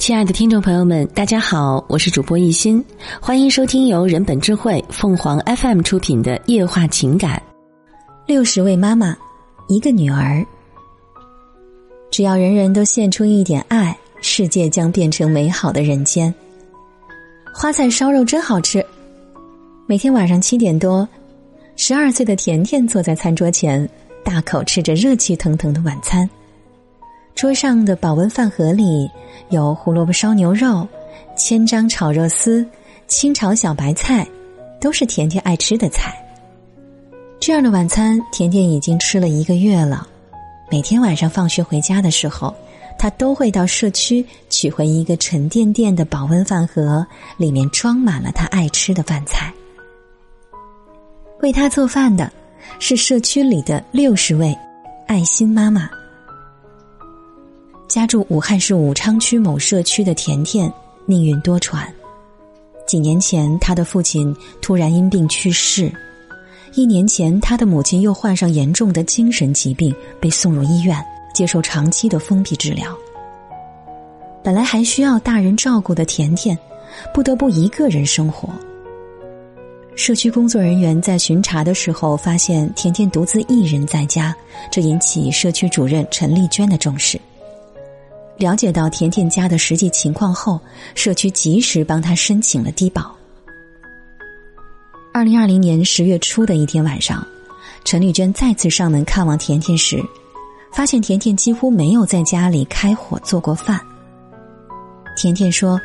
[0.00, 2.82] 亲爱的听众朋友们，大家好，我是主播一心，
[3.20, 7.40] 欢迎收听由人本智慧凤凰 FM 出品的夜话情感。
[8.26, 9.14] 六十位妈妈，
[9.68, 10.42] 一个女儿。
[12.10, 16.34] 只要人人都献出一点爱，世界将变成美好的人间。
[17.54, 18.82] 花菜烧肉真好吃。
[19.86, 21.06] 每天晚上七点多，
[21.76, 23.86] 十二岁的甜甜坐在餐桌前，
[24.24, 26.28] 大口吃着热气腾腾的晚餐。
[27.34, 29.10] 桌上的保温饭盒里
[29.48, 30.86] 有胡萝卜烧牛肉、
[31.36, 32.66] 千张炒肉丝、
[33.06, 34.26] 清炒小白菜，
[34.80, 36.14] 都是甜甜爱吃的菜。
[37.38, 40.06] 这样的晚餐，甜甜已经吃了一个月了。
[40.70, 42.54] 每天晚上放学回家的时候，
[42.98, 47.04] 他都会到社区取回一个沉甸甸的保温饭盒，
[47.38, 49.50] 里面装满了他爱吃的饭菜。
[51.40, 52.30] 为他做饭的
[52.78, 54.54] 是社区里的六十位
[55.06, 55.88] 爱心妈妈。
[57.90, 60.72] 家住武汉市武昌区某社区的甜甜，
[61.06, 61.84] 命运多舛。
[62.86, 65.90] 几年前，他的父亲突然因病去世；
[66.74, 72.96] 一年前，他的母亲又患上严重的精神疾病，被送入医院接受长期的封闭治疗。
[74.40, 76.56] 本来还需要大人照顾的甜甜，
[77.12, 78.48] 不得不一个人生活。
[79.96, 84.32] 社区工作人员在巡查的时候发现甜甜独自一人在家，
[84.70, 87.20] 这引起社区主任陈丽娟的重视。
[88.40, 90.58] 了解到甜甜家的实际情况后，
[90.94, 93.14] 社区及时帮她申请了低保。
[95.12, 97.22] 二零二零年十月初的一天晚上，
[97.84, 100.02] 陈丽娟再次上门看望甜甜时，
[100.72, 103.78] 发现甜甜几乎没有在家里开火做过饭。
[105.16, 105.78] 甜甜说：“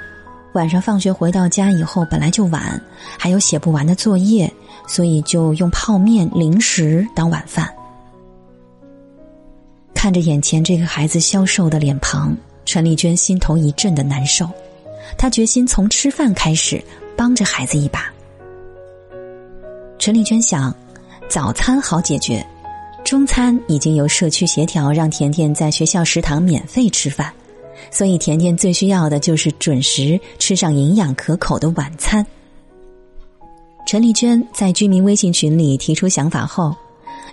[0.55, 2.81] 晚上放学回到家以后，本来就晚，
[3.19, 4.49] 还有写不完的作业，
[4.87, 7.69] 所以就用泡面、零食当晚饭。”
[9.93, 14.49] 看着眼前这个孩子消瘦的脸庞，陈丽娟心头一阵的难受。
[15.17, 16.83] 她决心从吃饭开始，
[17.15, 18.11] 帮着孩子一把。
[19.99, 20.75] 陈丽娟想，
[21.29, 22.45] 早餐好解决，
[23.03, 27.31] 中餐已经由社区协调让甜甜在学校食堂免费吃饭，
[27.91, 32.25] 所以甜甜最需要的就是准时吃上营养可口的晚餐。
[33.87, 36.75] 陈丽娟在居民微信群里提出想法后。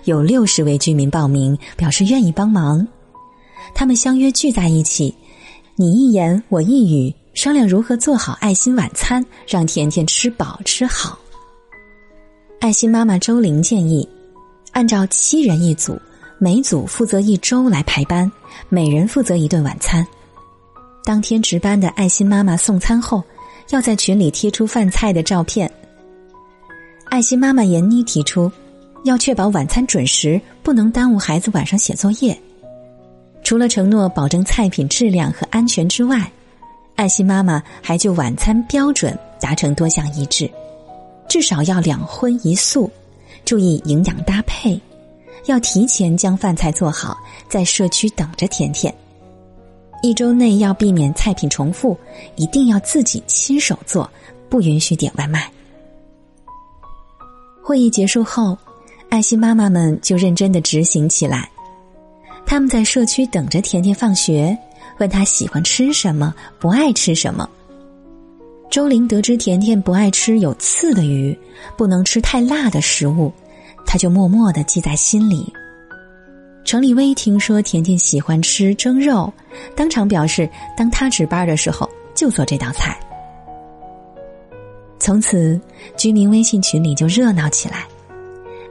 [0.05, 2.85] 有六十位居民报名，表示愿意帮忙。
[3.73, 5.15] 他们相约聚在一起，
[5.75, 11.17] 你一言我一语，商量如何做好爱心晚餐，让甜甜吃饱吃好。
[12.59, 14.07] 爱心妈妈周玲建议，
[14.71, 15.99] 按照七人一组，
[16.37, 18.31] 每组负责一周来排班，
[18.69, 20.05] 每人负责一顿晚餐。
[21.03, 23.23] 当天值班的爱心妈妈送餐后，
[23.71, 25.69] 要在群里贴出饭菜的照片。
[27.05, 28.51] 爱心妈妈闫妮提出。
[29.05, 32.39] 要确保晚餐准时，不能耽误孩子晚上写作业。
[33.43, 36.31] 除了承诺保证菜品质量和安全之外，
[36.95, 40.49] 爱心妈妈还就晚餐标准达成多项一致：
[41.27, 42.89] 至少要两荤一素，
[43.43, 44.79] 注意营养搭配；
[45.45, 47.17] 要提前将饭菜做好，
[47.49, 48.93] 在社区等着甜甜。
[50.01, 51.97] 一周内要避免菜品重复，
[52.35, 54.09] 一定要自己亲手做，
[54.49, 55.51] 不允许点外卖。
[57.61, 58.57] 会议结束后。
[59.09, 61.47] 爱心妈妈们就认真的执行起来，
[62.45, 64.55] 他们在社区等着甜甜放学，
[64.99, 67.49] 问她喜欢吃什么，不爱吃什么。
[68.69, 71.37] 周玲得知甜甜不爱吃有刺的鱼，
[71.77, 73.31] 不能吃太辣的食物，
[73.85, 75.51] 他就默默的记在心里。
[76.63, 79.31] 程立威听说甜甜喜欢吃蒸肉，
[79.75, 82.99] 当场表示，当他值班的时候就做这道菜。
[84.97, 85.59] 从此，
[85.97, 87.85] 居民微信群里就热闹起来。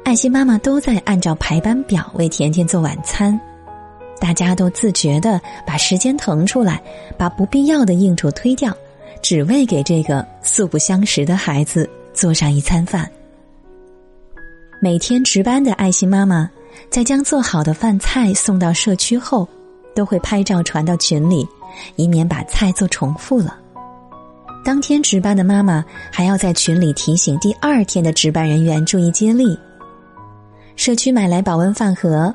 [0.05, 3.39] 爱心妈妈都在按照排班表为甜甜做晚餐，
[4.23, 6.81] 大家都自觉的把时间腾出来，
[7.19, 8.73] 把不必要的应酬推掉，
[9.21, 13.11] 只为给这个素不相识的孩子做上一餐饭。
[14.81, 16.49] 每天值班的爱心妈妈
[16.89, 19.49] 在将做好的饭菜送到社区后，
[19.93, 21.45] 都会拍照传到群里，
[21.97, 23.59] 以免把菜做重复了。
[24.65, 29.59] 当天值班的妈妈还要在群里提醒第二天的值班人员注意接力。
[30.77, 32.33] 社区买来保温饭盒，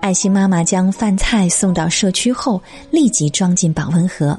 [0.00, 4.38] 爱心妈妈将饭菜送到社区后，立即装进保温盒。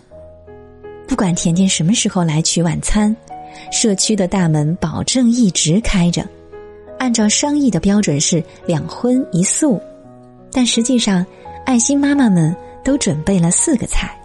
[1.07, 3.15] 不管甜甜什么时候来取晚餐，
[3.71, 6.25] 社区的大门保证一直开着。
[6.97, 9.81] 按照商议的标准是两荤一素，
[10.51, 11.25] 但实际上，
[11.65, 14.15] 爱心妈妈们都准备了四个菜。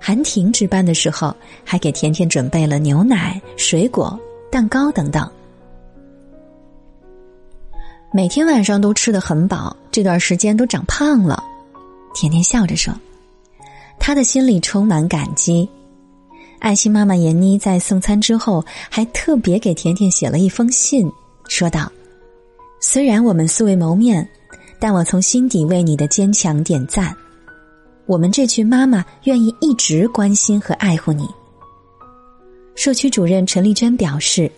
[0.00, 1.34] 韩婷值班的时候，
[1.64, 4.18] 还给甜甜准备了牛奶、水果、
[4.50, 5.30] 蛋糕等等。
[8.12, 11.40] 每天晚上都吃的很饱，这段时间都长胖了。
[12.12, 12.92] 甜甜笑着说
[14.00, 15.68] ：“他的心里充满感激。
[16.58, 21.08] 爱心妈妈闫妮在送餐之后，还特别给甜甜写了一封信，
[21.48, 21.90] 说道
[22.82, 24.28] ：“虽然我们素未谋面，
[24.80, 27.14] 但我从心底为你的坚强点赞。
[28.06, 31.28] 我们这群妈妈愿意一直关心和爱护你。”
[32.74, 34.50] 社区主任陈丽娟表示，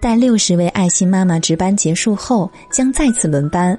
[0.00, 3.78] 待六十位爱心妈妈值班结束后，将再次轮班。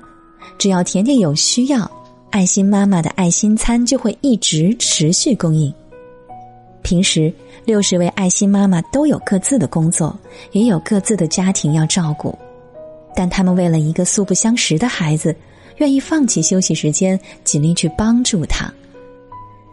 [0.58, 1.90] 只要甜甜有需要，
[2.32, 5.74] 爱心妈妈的爱心餐就会一直持续供应。
[6.82, 7.32] 平时，
[7.66, 10.18] 六十位爱心妈妈都有各自的工作，
[10.52, 12.38] 也有各自的家庭要照顾，
[13.16, 15.36] 但他们为了一个素不相识的孩子，
[15.78, 18.72] 愿意放弃休息时间，尽力去帮助他。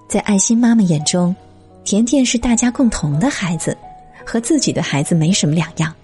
[0.08, 1.34] 在爱心妈妈眼中，
[1.84, 3.76] 甜甜是大家共同的孩子，
[4.24, 5.94] 和自己的孩子没什么两样。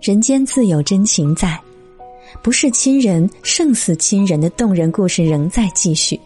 [0.00, 1.60] 人间自有真情在，
[2.42, 6.18] 不是亲人胜似亲人的动人故事仍在继续。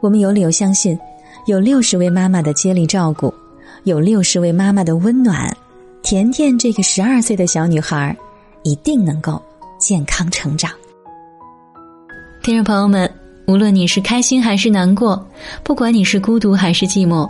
[0.00, 0.98] 我们有理由相信。
[1.46, 3.32] 有六十位妈妈的接力照顾，
[3.84, 5.50] 有六十位妈妈的温暖，
[6.02, 8.14] 甜甜这个十二岁的小女孩
[8.62, 9.40] 一定能够
[9.78, 10.70] 健康成长。
[12.42, 13.10] 听众朋友们，
[13.46, 15.26] 无论你是开心还是难过，
[15.64, 17.28] 不管你是孤独还是寂寞，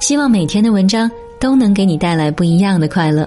[0.00, 1.08] 希望每天的文章
[1.38, 3.26] 都能给你带来不一样的快乐。